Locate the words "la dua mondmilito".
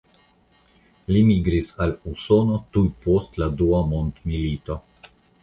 3.43-4.81